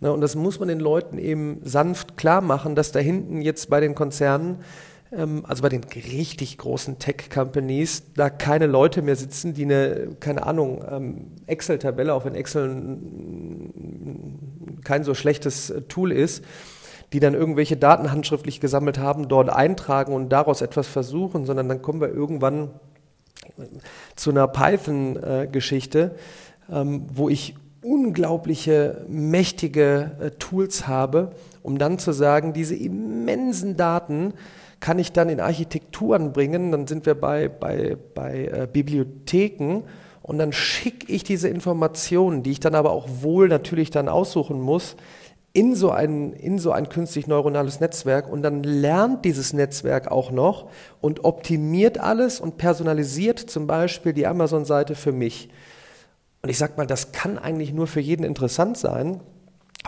Na, 0.00 0.10
und 0.10 0.22
das 0.22 0.34
muss 0.34 0.58
man 0.58 0.68
den 0.68 0.80
Leuten 0.80 1.18
eben 1.18 1.60
sanft 1.62 2.16
klar 2.16 2.40
machen, 2.40 2.74
dass 2.74 2.90
da 2.90 3.00
hinten 3.00 3.42
jetzt 3.42 3.68
bei 3.68 3.80
den 3.80 3.94
Konzernen 3.94 4.56
also 5.44 5.62
bei 5.62 5.68
den 5.68 5.82
richtig 5.84 6.56
großen 6.58 6.98
Tech-Companies, 6.98 8.12
da 8.14 8.30
keine 8.30 8.66
Leute 8.66 9.02
mehr 9.02 9.16
sitzen, 9.16 9.54
die 9.54 9.64
eine, 9.64 10.16
keine 10.20 10.46
Ahnung, 10.46 10.84
ähm, 10.88 11.26
Excel-Tabelle, 11.46 12.14
auch 12.14 12.24
wenn 12.24 12.36
Excel 12.36 12.70
kein 14.84 15.02
so 15.04 15.14
schlechtes 15.14 15.70
äh, 15.70 15.82
Tool 15.82 16.12
ist, 16.12 16.44
die 17.12 17.18
dann 17.18 17.34
irgendwelche 17.34 17.76
Daten 17.76 18.12
handschriftlich 18.12 18.60
gesammelt 18.60 18.98
haben, 18.98 19.26
dort 19.26 19.50
eintragen 19.50 20.12
und 20.12 20.28
daraus 20.28 20.62
etwas 20.62 20.86
versuchen, 20.86 21.44
sondern 21.44 21.68
dann 21.68 21.82
kommen 21.82 22.00
wir 22.00 22.08
irgendwann 22.08 22.70
zu 24.14 24.30
einer 24.30 24.46
Python-Geschichte, 24.46 26.14
ähm, 26.70 27.06
wo 27.12 27.28
ich 27.28 27.56
unglaubliche, 27.82 29.04
mächtige 29.08 30.12
äh, 30.20 30.30
Tools 30.32 30.86
habe, 30.86 31.32
um 31.62 31.78
dann 31.78 31.98
zu 31.98 32.12
sagen, 32.12 32.52
diese 32.52 32.76
immensen 32.76 33.76
Daten 33.76 34.34
kann 34.80 34.98
ich 34.98 35.12
dann 35.12 35.28
in 35.28 35.40
Architekturen 35.40 36.32
bringen, 36.32 36.72
dann 36.72 36.86
sind 36.86 37.06
wir 37.06 37.14
bei, 37.14 37.48
bei, 37.48 37.96
bei 38.14 38.46
äh, 38.46 38.68
Bibliotheken 38.70 39.82
und 40.22 40.38
dann 40.38 40.52
schicke 40.52 41.12
ich 41.12 41.22
diese 41.22 41.48
Informationen, 41.48 42.42
die 42.42 42.52
ich 42.52 42.60
dann 42.60 42.74
aber 42.74 42.90
auch 42.90 43.08
wohl 43.20 43.48
natürlich 43.48 43.90
dann 43.90 44.08
aussuchen 44.08 44.60
muss, 44.60 44.96
in 45.52 45.74
so 45.74 45.90
ein, 45.90 46.32
in 46.32 46.58
so 46.58 46.70
ein 46.70 46.88
künstlich 46.88 47.26
neuronales 47.26 47.80
Netzwerk 47.80 48.30
und 48.30 48.42
dann 48.42 48.62
lernt 48.62 49.24
dieses 49.24 49.52
Netzwerk 49.52 50.10
auch 50.10 50.30
noch 50.30 50.70
und 51.00 51.24
optimiert 51.24 51.98
alles 51.98 52.40
und 52.40 52.56
personalisiert 52.56 53.38
zum 53.38 53.66
Beispiel 53.66 54.12
die 54.12 54.26
Amazon-Seite 54.26 54.94
für 54.94 55.12
mich. 55.12 55.48
Und 56.42 56.48
ich 56.48 56.58
sag 56.58 56.78
mal, 56.78 56.86
das 56.86 57.12
kann 57.12 57.36
eigentlich 57.36 57.72
nur 57.72 57.86
für 57.86 58.00
jeden 58.00 58.24
interessant 58.24 58.78
sein. 58.78 59.20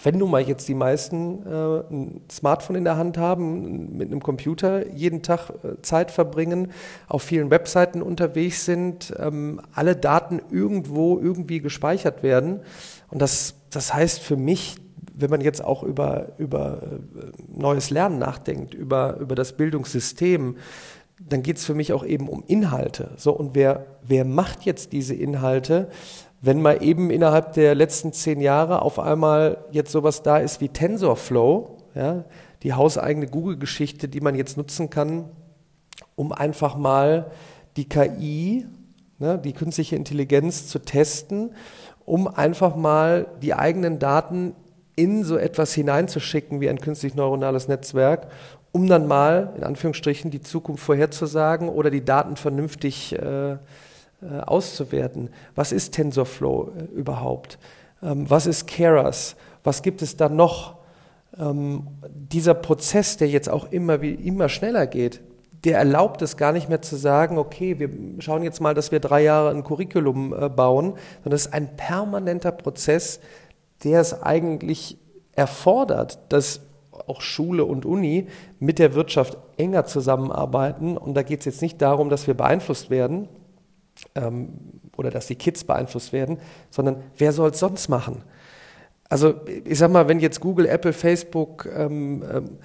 Wenn 0.03 0.19
nun 0.19 0.31
mal 0.31 0.43
jetzt 0.43 0.69
die 0.69 0.75
meisten 0.75 1.47
äh, 1.47 1.83
ein 1.93 2.21
Smartphone 2.31 2.77
in 2.77 2.85
der 2.85 2.97
Hand 2.97 3.19
haben, 3.19 3.97
mit 3.97 4.11
einem 4.11 4.23
Computer 4.23 4.89
jeden 4.91 5.23
Tag 5.23 5.51
äh, 5.51 5.81
Zeit 5.83 6.11
verbringen, 6.11 6.73
auf 7.09 7.23
vielen 7.23 7.51
Webseiten 7.51 8.01
unterwegs 8.01 8.65
sind, 8.65 9.15
ähm, 9.19 9.61
alle 9.75 9.95
Daten 9.95 10.41
irgendwo 10.51 11.19
irgendwie 11.19 11.61
gespeichert 11.61 12.23
werden. 12.23 12.61
Und 13.11 13.21
das, 13.21 13.55
das 13.71 13.93
heißt 13.93 14.21
für 14.21 14.37
mich, 14.37 14.77
wenn 15.15 15.31
man 15.31 15.43
jetzt 15.43 15.63
auch 15.63 15.83
über, 15.83 16.29
über 16.39 16.83
äh, 16.83 17.31
neues 17.55 17.91
Lernen 17.91 18.19
nachdenkt, 18.19 18.73
über, 18.73 19.19
über 19.19 19.35
das 19.35 19.57
Bildungssystem, 19.57 20.57
dann 21.21 21.43
geht 21.43 21.59
es 21.59 21.65
für 21.65 21.75
mich 21.75 21.93
auch 21.93 22.05
eben 22.05 22.29
um 22.29 22.43
Inhalte. 22.47 23.11
So, 23.17 23.33
und 23.33 23.55
wer, 23.55 23.87
wer 24.03 24.25
macht 24.25 24.63
jetzt 24.65 24.93
diese 24.93 25.15
Inhalte? 25.15 25.89
Wenn 26.43 26.61
mal 26.61 26.83
eben 26.83 27.11
innerhalb 27.11 27.53
der 27.53 27.77
letzten 27.77 28.13
zehn 28.13 28.41
Jahre 28.41 28.83
auf 28.83 28.99
einmal 28.99 29.65
jetzt 29.71 29.93
sowas 29.93 30.23
da 30.23 30.39
ist 30.39 30.61
wie 30.61 30.69
TensorFlow, 30.69 31.79
ja, 31.95 32.25
die 32.65 32.75
hauseigene 32.75 33.29
Google-Geschichte, 33.29 34.09
die 34.09 34.21
man 34.21 34.35
jetzt 34.35 34.57
nutzen 34.57 34.91
kann, 34.91 35.27
um 36.17 36.33
einfach 36.33 36.77
mal 36.77 37.31
die 37.77 37.89
KI, 37.89 38.67
ne, 39.21 39.39
die 39.39 39.53
künstliche 39.53 39.95
Intelligenz 39.95 40.67
zu 40.67 40.81
testen, 40.81 41.55
um 42.05 42.27
einfach 42.27 42.75
mal 42.75 43.27
die 43.41 43.55
eigenen 43.55 44.01
Daten 44.01 44.55
in 44.97 45.23
so 45.23 45.37
etwas 45.37 45.73
hineinzuschicken 45.73 46.61
wie 46.61 46.69
ein 46.69 46.81
künstlich 46.81 47.15
neuronales 47.15 47.69
Netzwerk, 47.69 48.27
um 48.73 48.89
dann 48.89 49.07
mal 49.07 49.53
in 49.57 49.63
Anführungsstrichen 49.63 50.33
die 50.33 50.41
Zukunft 50.41 50.83
vorherzusagen 50.83 51.69
oder 51.69 51.91
die 51.91 52.05
Daten 52.05 52.35
vernünftig 52.35 53.15
äh, 53.15 53.59
auszuwerten. 54.27 55.31
Was 55.55 55.73
ist 55.73 55.95
TensorFlow 55.95 56.71
äh, 56.79 56.85
überhaupt? 56.95 57.59
Ähm, 58.03 58.29
was 58.29 58.47
ist 58.47 58.67
Keras? 58.67 59.37
Was 59.63 59.83
gibt 59.83 60.03
es 60.03 60.17
da 60.17 60.29
noch? 60.29 60.77
Ähm, 61.39 61.89
dieser 62.05 62.55
Prozess, 62.55 63.17
der 63.17 63.29
jetzt 63.29 63.49
auch 63.49 63.71
immer, 63.73 64.03
wie, 64.03 64.13
immer 64.13 64.49
schneller 64.49 64.87
geht, 64.87 65.23
der 65.65 65.79
erlaubt 65.79 66.23
es 66.23 66.37
gar 66.37 66.53
nicht 66.53 66.69
mehr 66.69 66.83
zu 66.83 66.97
sagen, 66.97 67.39
okay, 67.39 67.79
wir 67.79 67.89
schauen 68.21 68.43
jetzt 68.43 68.61
mal, 68.61 68.75
dass 68.75 68.91
wir 68.91 69.01
drei 69.01 69.23
Jahre 69.23 69.51
ein 69.51 69.63
Curriculum 69.63 70.35
äh, 70.35 70.49
bauen, 70.49 70.95
sondern 71.23 71.37
es 71.37 71.47
ist 71.47 71.55
ein 71.55 71.77
permanenter 71.77 72.53
Prozess, 72.53 73.21
der 73.85 74.01
es 74.01 74.23
eigentlich 74.23 74.99
erfordert, 75.35 76.19
dass 76.29 76.61
auch 77.07 77.21
Schule 77.21 77.65
und 77.65 77.87
Uni 77.87 78.27
mit 78.59 78.79
der 78.79 78.95
Wirtschaft 78.95 79.39
enger 79.57 79.85
zusammenarbeiten. 79.87 80.97
Und 80.97 81.15
da 81.15 81.23
geht 81.23 81.41
es 81.41 81.47
jetzt 81.47 81.63
nicht 81.63 81.81
darum, 81.81 82.11
dass 82.11 82.27
wir 82.27 82.35
beeinflusst 82.35 82.91
werden, 82.91 83.29
ähm, 84.15 84.51
oder 84.97 85.11
dass 85.11 85.27
die 85.27 85.37
Kids 85.37 85.65
beeinflusst 85.65 86.13
werden, 86.13 86.39
sondern 86.71 86.97
wer 87.19 87.33
soll 87.33 87.51
es 87.51 87.59
sonst 87.59 87.89
machen? 87.89 88.23
Also 89.09 89.35
ich 89.65 89.79
sag 89.79 89.91
mal, 89.91 90.09
wenn 90.09 90.21
jetzt 90.21 90.41
Google, 90.41 90.67
Apple, 90.67 90.93
Facebook, 90.93 91.69
ähm, 91.77 92.25
ähm, 92.33 92.59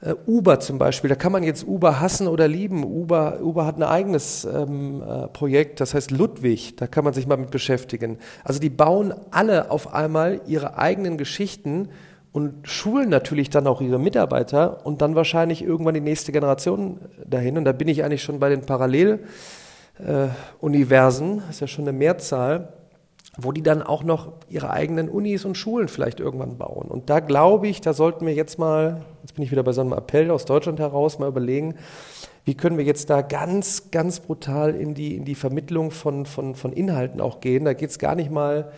äh, 0.00 0.14
Uber 0.26 0.58
zum 0.58 0.78
Beispiel, 0.78 1.08
da 1.08 1.14
kann 1.14 1.30
man 1.30 1.44
jetzt 1.44 1.64
Uber 1.64 2.00
hassen 2.00 2.26
oder 2.26 2.48
lieben. 2.48 2.84
Uber, 2.84 3.38
Uber 3.40 3.66
hat 3.66 3.76
ein 3.76 3.84
eigenes 3.84 4.44
ähm, 4.44 5.00
äh, 5.00 5.28
Projekt, 5.28 5.80
das 5.80 5.94
heißt 5.94 6.10
Ludwig, 6.10 6.76
da 6.76 6.88
kann 6.88 7.04
man 7.04 7.14
sich 7.14 7.26
mal 7.26 7.36
mit 7.36 7.52
beschäftigen. 7.52 8.18
Also 8.42 8.58
die 8.58 8.70
bauen 8.70 9.14
alle 9.30 9.70
auf 9.70 9.94
einmal 9.94 10.40
ihre 10.46 10.76
eigenen 10.76 11.18
Geschichten 11.18 11.88
und 12.32 12.66
schulen 12.66 13.10
natürlich 13.10 13.50
dann 13.50 13.66
auch 13.66 13.80
ihre 13.80 14.00
Mitarbeiter 14.00 14.84
und 14.84 15.02
dann 15.02 15.14
wahrscheinlich 15.14 15.62
irgendwann 15.62 15.94
die 15.94 16.00
nächste 16.00 16.32
Generation 16.32 16.98
dahin. 17.24 17.58
Und 17.58 17.64
da 17.64 17.72
bin 17.72 17.88
ich 17.88 18.02
eigentlich 18.02 18.22
schon 18.22 18.40
bei 18.40 18.48
den 18.48 18.62
Parallel 18.62 19.20
äh, 19.98 20.28
Universen, 20.60 21.42
ist 21.50 21.60
ja 21.60 21.66
schon 21.66 21.84
eine 21.86 21.96
Mehrzahl, 21.96 22.72
wo 23.38 23.52
die 23.52 23.62
dann 23.62 23.82
auch 23.82 24.04
noch 24.04 24.32
ihre 24.48 24.70
eigenen 24.70 25.08
Unis 25.08 25.44
und 25.44 25.56
Schulen 25.56 25.88
vielleicht 25.88 26.20
irgendwann 26.20 26.58
bauen. 26.58 26.88
Und 26.88 27.08
da 27.08 27.20
glaube 27.20 27.66
ich, 27.68 27.80
da 27.80 27.94
sollten 27.94 28.26
wir 28.26 28.34
jetzt 28.34 28.58
mal, 28.58 29.04
jetzt 29.22 29.34
bin 29.34 29.44
ich 29.44 29.50
wieder 29.50 29.62
bei 29.62 29.72
so 29.72 29.80
einem 29.80 29.92
Appell 29.92 30.30
aus 30.30 30.44
Deutschland 30.44 30.78
heraus, 30.80 31.18
mal 31.18 31.28
überlegen, 31.28 31.76
wie 32.44 32.54
können 32.54 32.76
wir 32.76 32.84
jetzt 32.84 33.08
da 33.08 33.22
ganz, 33.22 33.90
ganz 33.90 34.20
brutal 34.20 34.74
in 34.74 34.94
die, 34.94 35.16
in 35.16 35.24
die 35.24 35.34
Vermittlung 35.34 35.90
von, 35.90 36.26
von, 36.26 36.54
von 36.54 36.72
Inhalten 36.72 37.20
auch 37.20 37.40
gehen. 37.40 37.64
Da 37.64 37.72
geht 37.72 37.90
es 37.90 37.98
gar 37.98 38.16
nicht 38.16 38.30
mal 38.30 38.72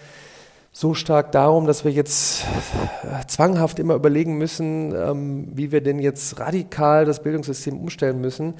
so 0.76 0.92
stark 0.92 1.30
darum, 1.30 1.68
dass 1.68 1.84
wir 1.84 1.92
jetzt 1.92 2.44
äh, 3.04 3.24
zwanghaft 3.28 3.78
immer 3.78 3.94
überlegen 3.94 4.36
müssen, 4.36 4.92
ähm, 4.92 5.46
wie 5.54 5.70
wir 5.70 5.80
denn 5.80 6.00
jetzt 6.00 6.40
radikal 6.40 7.04
das 7.04 7.22
Bildungssystem 7.22 7.78
umstellen 7.78 8.20
müssen. 8.20 8.54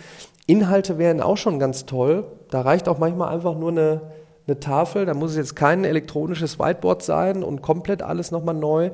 Inhalte 0.47 0.97
wären 0.97 1.21
auch 1.21 1.37
schon 1.37 1.59
ganz 1.59 1.87
toll. 1.87 2.25
Da 2.51 2.61
reicht 2.61 2.89
auch 2.89 2.99
manchmal 2.99 3.35
einfach 3.35 3.57
nur 3.57 3.73
eine, 3.73 4.01
eine 4.47 4.61
Tafel. 4.61 5.07
Da 5.07 5.15
muss 5.15 5.33
es 5.33 5.37
jetzt 5.37 5.57
kein 5.57 5.83
elektronisches 5.83 6.61
Whiteboard 6.61 7.03
sein 7.03 7.43
und 7.43 7.63
komplett 7.63 8.01
alles 8.01 8.31
nochmal 8.31 8.55
neu, 8.55 8.93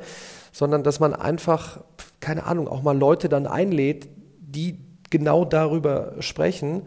sondern 0.50 0.82
dass 0.82 0.98
man 0.98 1.12
einfach, 1.12 1.80
keine 2.20 2.46
Ahnung, 2.46 2.68
auch 2.68 2.80
mal 2.80 2.96
Leute 2.96 3.28
dann 3.28 3.46
einlädt, 3.46 4.08
die 4.40 4.78
genau 5.10 5.44
darüber 5.44 6.14
sprechen 6.20 6.84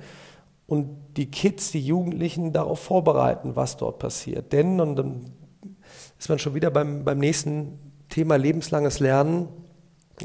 und 0.65 0.97
die 1.15 1.29
Kids, 1.29 1.71
die 1.71 1.85
Jugendlichen 1.85 2.53
darauf 2.53 2.79
vorbereiten, 2.79 3.55
was 3.55 3.77
dort 3.77 3.99
passiert. 3.99 4.51
Denn, 4.51 4.81
und 4.81 4.95
dann 4.95 5.25
ist 6.23 6.29
man 6.29 6.39
schon 6.39 6.55
wieder 6.55 6.71
beim, 6.71 7.03
beim 7.03 7.17
nächsten 7.17 7.79
Thema 8.07 8.37
lebenslanges 8.37 9.01
Lernen. 9.01 9.49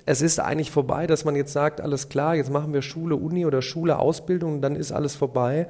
Es 0.07 0.23
ist 0.23 0.39
eigentlich 0.39 0.71
vorbei, 0.71 1.09
dass 1.09 1.25
man 1.25 1.35
jetzt 1.35 1.53
sagt, 1.53 1.81
alles 1.81 2.09
klar, 2.09 2.37
jetzt 2.37 2.53
machen 2.53 2.73
wir 2.73 2.83
Schule, 2.83 3.17
Uni 3.17 3.45
oder 3.45 3.63
Schule, 3.63 3.99
Ausbildung 3.99 4.53
und 4.55 4.63
dann 4.63 4.77
ist 4.77 4.93
alles 4.93 5.17
vorbei, 5.17 5.67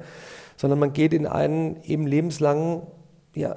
sondern 0.55 0.77
man 0.77 0.93
geht 0.93 1.15
in 1.15 1.25
einen 1.25 1.81
eben 1.83 2.05
lebenslangen, 2.05 2.83
ja, 3.33 3.55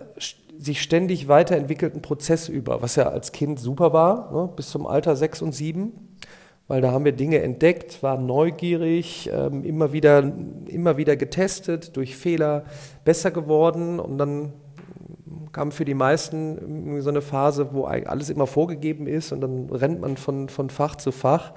sich 0.58 0.80
ständig 0.80 1.28
weiterentwickelten 1.28 2.00
Prozess 2.00 2.48
über, 2.48 2.80
was 2.80 2.96
ja 2.96 3.06
als 3.10 3.32
Kind 3.32 3.60
super 3.60 3.92
war, 3.92 4.32
ne, 4.32 4.48
bis 4.56 4.70
zum 4.70 4.86
Alter 4.86 5.14
sechs 5.14 5.42
und 5.42 5.54
sieben, 5.54 6.16
weil 6.68 6.80
da 6.80 6.90
haben 6.90 7.04
wir 7.04 7.12
Dinge 7.12 7.42
entdeckt, 7.42 8.02
waren 8.02 8.24
neugierig, 8.24 9.28
ähm, 9.30 9.62
immer, 9.62 9.92
wieder, 9.92 10.32
immer 10.68 10.96
wieder 10.96 11.16
getestet, 11.16 11.98
durch 11.98 12.16
Fehler 12.16 12.64
besser 13.04 13.30
geworden 13.30 14.00
und 14.00 14.16
dann 14.16 14.54
kam 15.52 15.70
für 15.70 15.84
die 15.84 15.94
meisten 15.94 17.00
so 17.00 17.10
eine 17.10 17.20
Phase, 17.20 17.72
wo 17.72 17.84
alles 17.84 18.30
immer 18.30 18.46
vorgegeben 18.46 19.06
ist 19.06 19.32
und 19.32 19.40
dann 19.42 19.68
rennt 19.70 20.00
man 20.00 20.16
von, 20.16 20.48
von 20.48 20.70
Fach 20.70 20.96
zu 20.96 21.12
Fach. 21.12 21.52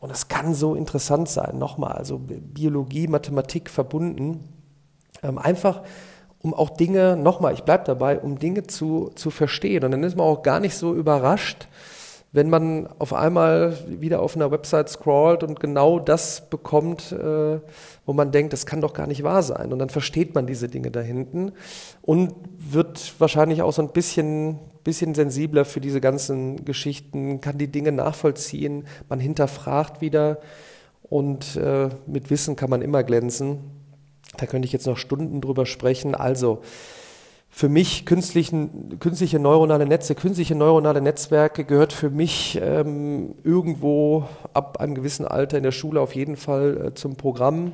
Und 0.00 0.10
das 0.10 0.28
kann 0.28 0.54
so 0.54 0.74
interessant 0.74 1.28
sein. 1.28 1.58
Nochmal, 1.58 1.92
also 1.92 2.18
Biologie, 2.18 3.08
Mathematik 3.08 3.68
verbunden. 3.68 4.48
Ähm, 5.22 5.38
einfach, 5.38 5.82
um 6.40 6.54
auch 6.54 6.70
Dinge, 6.70 7.16
nochmal, 7.16 7.54
ich 7.54 7.62
bleibe 7.62 7.84
dabei, 7.84 8.18
um 8.20 8.38
Dinge 8.38 8.64
zu, 8.64 9.10
zu 9.14 9.30
verstehen. 9.30 9.84
Und 9.84 9.90
dann 9.90 10.04
ist 10.04 10.16
man 10.16 10.26
auch 10.26 10.42
gar 10.42 10.60
nicht 10.60 10.76
so 10.76 10.94
überrascht, 10.94 11.68
wenn 12.32 12.48
man 12.48 12.88
auf 12.98 13.12
einmal 13.12 13.76
wieder 13.86 14.22
auf 14.22 14.36
einer 14.36 14.50
Website 14.50 14.88
scrollt 14.88 15.42
und 15.42 15.60
genau 15.60 15.98
das 15.98 16.48
bekommt, 16.48 17.12
äh, 17.12 17.60
wo 18.06 18.12
man 18.14 18.32
denkt, 18.32 18.54
das 18.54 18.64
kann 18.64 18.80
doch 18.80 18.94
gar 18.94 19.06
nicht 19.06 19.22
wahr 19.22 19.42
sein. 19.42 19.70
Und 19.70 19.78
dann 19.78 19.90
versteht 19.90 20.34
man 20.34 20.46
diese 20.46 20.68
Dinge 20.68 20.90
da 20.90 21.00
hinten 21.00 21.52
und 22.00 22.34
wird 22.58 23.14
wahrscheinlich 23.18 23.60
auch 23.60 23.72
so 23.72 23.82
ein 23.82 23.90
bisschen, 23.90 24.58
bisschen 24.82 25.14
sensibler 25.14 25.66
für 25.66 25.80
diese 25.80 26.00
ganzen 26.00 26.64
Geschichten, 26.64 27.42
kann 27.42 27.58
die 27.58 27.70
Dinge 27.70 27.92
nachvollziehen, 27.92 28.86
man 29.10 29.20
hinterfragt 29.20 30.00
wieder 30.00 30.38
und 31.02 31.56
äh, 31.56 31.90
mit 32.06 32.30
Wissen 32.30 32.56
kann 32.56 32.70
man 32.70 32.80
immer 32.80 33.04
glänzen. 33.04 33.58
Da 34.38 34.46
könnte 34.46 34.64
ich 34.64 34.72
jetzt 34.72 34.86
noch 34.86 34.96
Stunden 34.96 35.42
drüber 35.42 35.66
sprechen. 35.66 36.14
Also, 36.14 36.62
für 37.54 37.68
mich 37.68 38.06
künstlichen, 38.06 38.98
künstliche 38.98 39.38
neuronale 39.38 39.84
Netze, 39.84 40.14
künstliche 40.14 40.54
neuronale 40.54 41.02
Netzwerke 41.02 41.64
gehört 41.64 41.92
für 41.92 42.08
mich 42.08 42.58
ähm, 42.60 43.34
irgendwo 43.44 44.24
ab 44.54 44.80
einem 44.80 44.94
gewissen 44.94 45.26
Alter 45.26 45.58
in 45.58 45.62
der 45.62 45.70
Schule 45.70 46.00
auf 46.00 46.14
jeden 46.14 46.36
Fall 46.36 46.86
äh, 46.86 46.94
zum 46.94 47.16
Programm. 47.16 47.72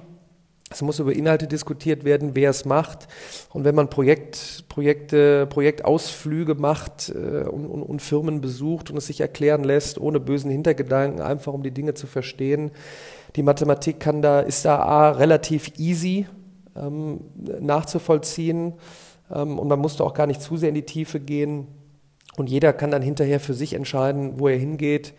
Es 0.68 0.82
muss 0.82 0.99
über 0.99 1.12
Inhalte 1.12 1.47
diskutiert 1.47 2.04
werden, 2.04 2.35
wer 2.35 2.50
es 2.50 2.64
macht. 2.64 3.06
Und 3.50 3.64
wenn 3.64 3.76
man 3.76 3.88
Projekt, 3.88 4.64
Projekte, 4.68 5.47
Projektausflüge 5.47 6.56
macht 6.56 7.11
äh, 7.11 7.44
und, 7.44 7.64
und, 7.66 7.85
und 7.85 8.02
Firmen 8.02 8.40
besucht 8.40 8.90
und 8.90 8.97
es 8.97 9.06
sich 9.06 9.20
erklären 9.20 9.62
lässt, 9.62 10.00
ohne 10.00 10.18
bösen 10.18 10.50
Hintergedanken, 10.50 11.23
einfach 11.23 11.52
um 11.52 11.62
die 11.62 11.70
Dinge 11.70 11.94
zu 11.94 12.08
verstehen. 12.08 12.73
Die 13.37 13.44
Mathematik 13.44 14.00
kann 14.00 14.23
da, 14.23 14.40
ist 14.40 14.64
da 14.64 14.80
A, 14.80 15.11
relativ 15.12 15.78
easy 15.78 16.26
ähm, 16.75 17.20
nachzuvollziehen 17.61 18.75
und 19.28 19.68
man 19.68 19.78
musste 19.78 20.04
auch 20.04 20.14
gar 20.14 20.26
nicht 20.26 20.42
zu 20.42 20.56
sehr 20.56 20.70
in 20.70 20.75
die 20.75 20.87
Tiefe 20.87 21.20
gehen. 21.20 21.68
Und 22.37 22.49
jeder 22.49 22.73
kann 22.73 22.90
dann 22.90 23.02
hinterher 23.02 23.40
für 23.40 23.54
sich 23.54 23.75
entscheiden, 23.75 24.38
wo 24.38 24.49
er 24.49 24.56
hingeht. 24.56 25.14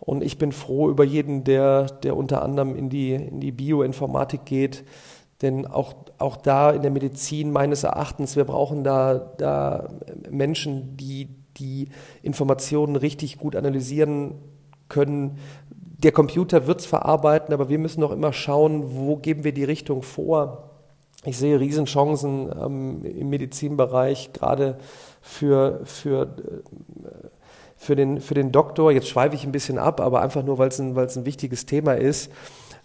Und 0.00 0.22
ich 0.22 0.38
bin 0.38 0.52
froh 0.52 0.90
über 0.90 1.04
jeden, 1.04 1.44
der, 1.44 1.84
der 1.86 2.16
unter 2.16 2.42
anderem 2.42 2.74
in 2.74 2.88
die, 2.88 3.12
in 3.12 3.40
die 3.40 3.52
Bioinformatik 3.52 4.44
geht. 4.44 4.84
Denn 5.42 5.66
auch, 5.66 5.94
auch 6.18 6.36
da 6.36 6.70
in 6.70 6.82
der 6.82 6.90
Medizin 6.90 7.50
meines 7.50 7.84
Erachtens, 7.84 8.36
wir 8.36 8.44
brauchen 8.44 8.84
da, 8.84 9.14
da 9.38 9.88
Menschen, 10.30 10.96
die 10.96 11.28
die 11.56 11.88
Informationen 12.22 12.96
richtig 12.96 13.38
gut 13.38 13.56
analysieren 13.56 14.34
können. 14.88 15.38
Der 15.70 16.12
Computer 16.12 16.66
wird 16.66 16.80
es 16.80 16.86
verarbeiten, 16.86 17.54
aber 17.54 17.68
wir 17.68 17.78
müssen 17.78 18.00
noch 18.00 18.10
immer 18.10 18.32
schauen, 18.32 18.96
wo 18.96 19.16
geben 19.16 19.44
wir 19.44 19.52
die 19.52 19.64
Richtung 19.64 20.02
vor. 20.02 20.73
Ich 21.24 21.38
sehe 21.38 21.58
Riesenchancen 21.58 22.50
ähm, 22.52 23.04
im 23.04 23.30
Medizinbereich, 23.30 24.32
gerade 24.32 24.78
für, 25.22 25.80
für 25.84 26.22
äh, 26.22 27.28
für 27.76 27.96
den, 27.96 28.20
für 28.20 28.34
den 28.34 28.50
Doktor, 28.50 28.92
jetzt 28.92 29.08
schweife 29.08 29.34
ich 29.34 29.44
ein 29.44 29.52
bisschen 29.52 29.78
ab, 29.78 30.00
aber 30.00 30.22
einfach 30.22 30.42
nur, 30.42 30.58
weil 30.58 30.68
es 30.68 30.78
ein, 30.78 30.96
ein 30.96 31.26
wichtiges 31.26 31.66
Thema 31.66 31.92
ist, 31.92 32.32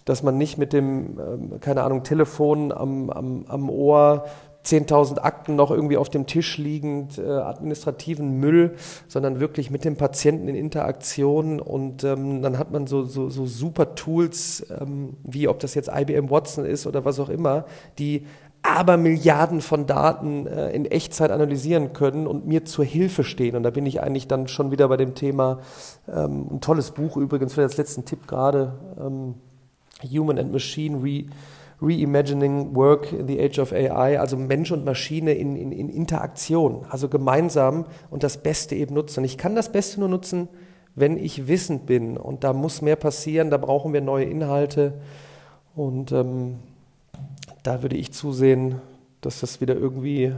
dass 0.06 0.24
man 0.24 0.38
nicht 0.38 0.58
mit 0.58 0.74
dem, 0.74 1.20
ähm, 1.20 1.60
keine 1.60 1.84
Ahnung, 1.84 2.04
Telefon 2.04 2.72
am, 2.72 3.10
am, 3.10 3.46
am 3.48 3.70
Ohr 3.70 4.26
10.000 4.70 5.20
Akten 5.20 5.56
noch 5.56 5.72
irgendwie 5.72 5.98
auf 5.98 6.10
dem 6.10 6.26
Tisch 6.26 6.58
liegend, 6.58 7.18
äh, 7.18 7.28
administrativen 7.28 8.40
Müll, 8.40 8.76
sondern 9.08 9.40
wirklich 9.40 9.72
mit 9.72 9.86
dem 9.86 9.96
Patienten 9.96 10.48
in 10.48 10.56
Interaktion 10.56 11.60
und 11.60 12.04
ähm, 12.04 12.42
dann 12.42 12.58
hat 12.58 12.72
man 12.72 12.88
so, 12.88 13.04
so, 13.04 13.30
so 13.30 13.46
super 13.46 13.96
Tools, 13.96 14.66
ähm, 14.80 15.18
wie 15.24 15.48
ob 15.48 15.60
das 15.60 15.76
jetzt 15.76 15.90
IBM 15.94 16.30
Watson 16.30 16.66
ist 16.66 16.88
oder 16.88 17.06
was 17.06 17.20
auch 17.20 17.30
immer, 17.30 17.66
die 17.98 18.26
aber 18.62 18.98
Milliarden 18.98 19.62
von 19.62 19.86
Daten 19.86 20.46
äh, 20.46 20.72
in 20.72 20.86
Echtzeit 20.86 21.32
analysieren 21.32 21.94
können 21.94 22.28
und 22.28 22.46
mir 22.46 22.66
zur 22.66 22.84
Hilfe 22.84 23.24
stehen. 23.24 23.56
Und 23.56 23.64
da 23.64 23.70
bin 23.70 23.86
ich 23.86 24.02
eigentlich 24.02 24.28
dann 24.28 24.48
schon 24.48 24.72
wieder 24.72 24.88
bei 24.90 24.98
dem 24.98 25.16
Thema, 25.16 25.60
ähm, 26.08 26.48
ein 26.52 26.62
tolles 26.62 26.92
Buch 26.92 27.16
übrigens, 27.16 27.54
für 27.54 27.62
das 27.62 27.78
letzten 27.78 28.06
Tipp 28.06 28.28
gerade, 28.28 28.74
ähm, 29.00 29.36
Human 30.12 30.38
and 30.38 30.52
Machine 30.52 31.02
Re 31.04 31.26
Reimagining 31.82 32.76
Work 32.76 33.14
in 33.14 33.28
the 33.28 33.40
Age 33.40 33.60
of 33.60 33.72
AI, 33.72 34.20
also 34.20 34.36
Mensch 34.36 34.72
und 34.72 34.84
Maschine 34.84 35.34
in, 35.34 35.56
in, 35.56 35.72
in 35.72 35.90
Interaktion, 35.90 36.86
also 36.90 37.08
gemeinsam 37.08 37.86
und 38.10 38.24
das 38.24 38.38
Beste 38.38 38.76
eben 38.76 38.94
nutzen. 38.94 39.24
Ich 39.24 39.38
kann 39.38 39.56
das 39.56 39.72
Beste 39.72 40.00
nur 40.00 40.10
nutzen, 40.10 40.50
wenn 40.96 41.18
ich 41.18 41.48
wissend 41.48 41.86
bin 41.86 42.18
und 42.18 42.44
da 42.44 42.52
muss 42.52 42.82
mehr 42.82 42.98
passieren, 42.98 43.50
da 43.50 43.58
brauchen 43.58 43.94
wir 43.94 44.02
neue 44.02 44.26
Inhalte 44.26 44.96
und 45.76 46.12
ähm, 46.12 46.60
da 47.64 47.82
würde 47.82 47.96
ich 47.96 48.12
zusehen, 48.12 48.82
dass 49.22 49.40
das 49.40 49.62
wieder 49.62 49.76
irgendwie, 49.76 50.34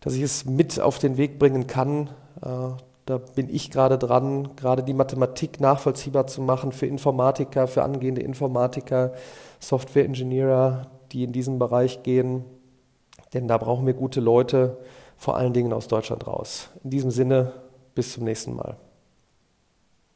dass 0.00 0.14
ich 0.14 0.22
es 0.22 0.44
mit 0.44 0.80
auf 0.80 0.98
den 0.98 1.16
Weg 1.16 1.38
bringen 1.38 1.66
kann. 1.66 2.08
Äh, 2.42 2.70
da 3.06 3.18
bin 3.18 3.48
ich 3.48 3.70
gerade 3.70 3.98
dran, 3.98 4.56
gerade 4.56 4.82
die 4.82 4.94
Mathematik 4.94 5.60
nachvollziehbar 5.60 6.26
zu 6.26 6.42
machen 6.42 6.72
für 6.72 6.86
Informatiker, 6.86 7.66
für 7.66 7.82
angehende 7.82 8.20
Informatiker, 8.20 9.12
Software-Engineer, 9.60 10.90
die 11.12 11.24
in 11.24 11.32
diesen 11.32 11.58
Bereich 11.58 12.02
gehen. 12.02 12.44
Denn 13.32 13.46
da 13.46 13.58
brauchen 13.58 13.86
wir 13.86 13.94
gute 13.94 14.20
Leute, 14.20 14.78
vor 15.16 15.36
allen 15.36 15.52
Dingen 15.52 15.72
aus 15.72 15.86
Deutschland 15.86 16.26
raus. 16.26 16.70
In 16.82 16.90
diesem 16.90 17.10
Sinne, 17.10 17.52
bis 17.94 18.12
zum 18.14 18.24
nächsten 18.24 18.56
Mal. 18.56 18.76